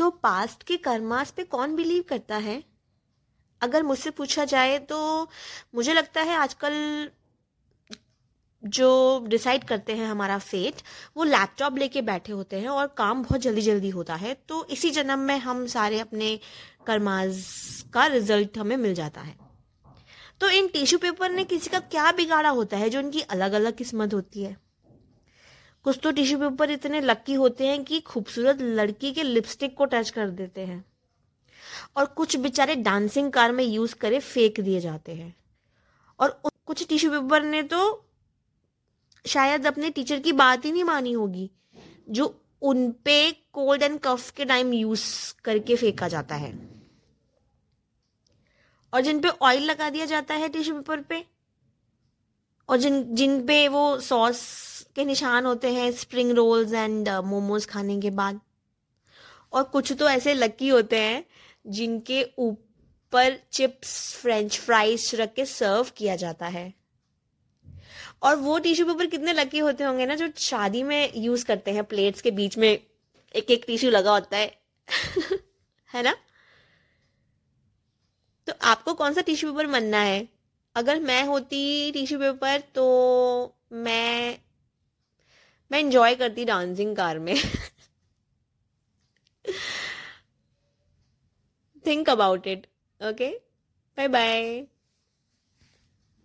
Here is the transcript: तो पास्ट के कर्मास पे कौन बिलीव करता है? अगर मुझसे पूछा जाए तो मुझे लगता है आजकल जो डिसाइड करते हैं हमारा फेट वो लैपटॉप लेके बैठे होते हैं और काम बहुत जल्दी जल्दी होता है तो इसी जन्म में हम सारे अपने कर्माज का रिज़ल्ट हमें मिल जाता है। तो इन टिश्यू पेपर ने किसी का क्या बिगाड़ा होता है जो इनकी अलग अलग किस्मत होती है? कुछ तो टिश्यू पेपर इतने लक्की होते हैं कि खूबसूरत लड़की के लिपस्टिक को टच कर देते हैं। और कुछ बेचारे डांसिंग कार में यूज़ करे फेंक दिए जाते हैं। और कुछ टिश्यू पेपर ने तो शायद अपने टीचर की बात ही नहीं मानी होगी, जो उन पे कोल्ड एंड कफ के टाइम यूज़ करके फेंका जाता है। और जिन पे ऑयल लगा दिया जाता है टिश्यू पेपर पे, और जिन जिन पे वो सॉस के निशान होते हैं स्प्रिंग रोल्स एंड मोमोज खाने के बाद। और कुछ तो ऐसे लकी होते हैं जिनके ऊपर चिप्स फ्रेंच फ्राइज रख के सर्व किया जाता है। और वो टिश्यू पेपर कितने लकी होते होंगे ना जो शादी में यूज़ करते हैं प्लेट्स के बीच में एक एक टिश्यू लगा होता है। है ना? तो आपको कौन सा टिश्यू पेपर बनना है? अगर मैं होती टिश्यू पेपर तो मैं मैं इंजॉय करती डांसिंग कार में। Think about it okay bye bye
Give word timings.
तो 0.00 0.10
पास्ट 0.10 0.62
के 0.62 0.76
कर्मास 0.76 1.30
पे 1.30 1.44
कौन 1.44 1.74
बिलीव 1.76 2.04
करता 2.08 2.36
है? 2.36 2.62
अगर 3.60 3.82
मुझसे 3.82 4.10
पूछा 4.10 4.44
जाए 4.44 4.78
तो 4.78 5.28
मुझे 5.74 5.94
लगता 5.94 6.22
है 6.22 6.36
आजकल 6.36 7.10
जो 8.62 8.88
डिसाइड 9.26 9.64
करते 9.64 9.94
हैं 9.94 10.06
हमारा 10.06 10.38
फेट 10.38 10.82
वो 11.16 11.24
लैपटॉप 11.24 11.78
लेके 11.78 12.02
बैठे 12.02 12.32
होते 12.32 12.60
हैं 12.60 12.68
और 12.68 12.86
काम 12.86 13.22
बहुत 13.22 13.40
जल्दी 13.40 13.62
जल्दी 13.62 13.90
होता 13.90 14.14
है 14.14 14.34
तो 14.48 14.64
इसी 14.64 14.90
जन्म 14.90 15.18
में 15.18 15.38
हम 15.38 15.66
सारे 15.66 16.00
अपने 16.00 16.38
कर्माज 16.86 17.44
का 17.94 18.06
रिज़ल्ट 18.06 18.58
हमें 18.58 18.76
मिल 18.76 18.94
जाता 18.94 19.20
है। 19.20 19.36
तो 20.40 20.50
इन 20.50 20.68
टिश्यू 20.68 20.98
पेपर 20.98 21.30
ने 21.30 21.44
किसी 21.44 21.70
का 21.70 21.78
क्या 21.78 22.10
बिगाड़ा 22.12 22.48
होता 22.48 22.76
है 22.76 22.90
जो 22.90 23.00
इनकी 23.00 23.20
अलग 23.20 23.52
अलग 23.52 23.76
किस्मत 23.76 24.14
होती 24.14 24.42
है? 24.42 24.56
कुछ 25.84 25.98
तो 26.02 26.10
टिश्यू 26.10 26.38
पेपर 26.38 26.70
इतने 26.70 27.00
लक्की 27.00 27.34
होते 27.34 27.66
हैं 27.66 27.82
कि 27.84 28.00
खूबसूरत 28.00 28.60
लड़की 28.60 29.12
के 29.12 29.22
लिपस्टिक 29.22 29.76
को 29.76 29.84
टच 29.84 30.10
कर 30.10 30.30
देते 30.30 30.60
हैं। 30.60 30.84
और 31.96 32.06
कुछ 32.06 32.36
बेचारे 32.36 32.74
डांसिंग 32.76 33.32
कार 33.32 33.52
में 33.52 33.64
यूज़ 33.64 33.94
करे 33.94 34.18
फेंक 34.20 34.60
दिए 34.60 34.80
जाते 34.80 35.14
हैं। 35.14 35.34
और 36.18 36.40
कुछ 36.66 36.86
टिश्यू 36.88 37.10
पेपर 37.10 37.42
ने 37.42 37.62
तो 37.62 38.06
शायद 39.24 39.66
अपने 39.66 39.90
टीचर 39.90 40.20
की 40.20 40.32
बात 40.32 40.64
ही 40.64 40.72
नहीं 40.72 40.84
मानी 40.84 41.12
होगी, 41.12 41.50
जो 42.08 42.34
उन 42.62 42.90
पे 43.04 43.30
कोल्ड 43.52 43.82
एंड 43.82 43.98
कफ 44.00 44.30
के 44.30 44.44
टाइम 44.44 44.72
यूज़ 44.72 45.34
करके 45.44 45.76
फेंका 45.76 46.08
जाता 46.08 46.34
है। 46.34 46.52
और 48.92 49.00
जिन 49.00 49.20
पे 49.20 49.28
ऑयल 49.28 49.62
लगा 49.62 49.90
दिया 49.90 50.06
जाता 50.06 50.34
है 50.34 50.48
टिश्यू 50.48 50.74
पेपर 50.74 51.00
पे, 51.00 51.24
और 52.68 52.76
जिन 52.76 53.02
जिन 53.14 53.46
पे 53.46 53.66
वो 53.68 54.00
सॉस 54.00 54.79
के 54.94 55.04
निशान 55.04 55.46
होते 55.46 55.72
हैं 55.72 55.92
स्प्रिंग 55.92 56.32
रोल्स 56.32 56.72
एंड 56.72 57.08
मोमोज 57.08 57.66
खाने 57.66 58.00
के 58.00 58.10
बाद। 58.10 58.40
और 59.52 59.62
कुछ 59.62 59.92
तो 59.92 60.08
ऐसे 60.08 60.34
लकी 60.34 60.68
होते 60.68 60.98
हैं 60.98 61.24
जिनके 61.66 62.26
ऊपर 62.38 63.40
चिप्स 63.52 64.14
फ्रेंच 64.14 64.58
फ्राइज 64.58 65.10
रख 65.14 65.34
के 65.34 65.44
सर्व 65.46 65.86
किया 65.96 66.16
जाता 66.16 66.46
है। 66.46 66.74
और 68.22 68.36
वो 68.36 68.58
टिश्यू 68.58 68.86
पेपर 68.86 69.06
कितने 69.06 69.32
लकी 69.32 69.58
होते 69.58 69.84
होंगे 69.84 70.06
ना 70.06 70.14
जो 70.14 70.28
शादी 70.36 70.82
में 70.82 71.12
यूज़ 71.16 71.44
करते 71.44 71.70
हैं 71.70 71.84
प्लेट्स 71.84 72.20
के 72.20 72.30
बीच 72.30 72.58
में 72.58 72.80
एक 73.36 73.50
एक 73.50 73.64
टिश्यू 73.66 73.90
लगा 73.90 74.10
होता 74.10 74.36
है। 74.36 74.60
है 75.94 76.02
ना? 76.02 76.16
तो 78.46 78.52
आपको 78.62 78.94
कौन 78.94 79.14
सा 79.14 79.20
टिश्यू 79.20 79.52
पेपर 79.52 79.66
बनना 79.66 79.98
है? 79.98 80.28
अगर 80.74 81.00
मैं 81.00 81.24
होती 81.24 81.92
टिश्यू 81.92 82.18
पेपर 82.18 82.60
तो 82.60 82.84
मैं 83.72 83.99
मैं 85.72 85.80
इंजॉय 85.80 86.14
करती 86.14 86.44
डांसिंग 86.44 86.96
कार 86.96 87.18
में। 87.18 87.34
Think 91.86 92.10
about 92.10 92.46
it 92.46 92.66
okay 93.00 93.30
bye 93.98 94.08
bye 94.08 94.66